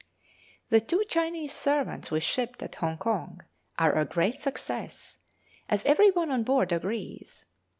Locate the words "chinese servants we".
1.07-2.21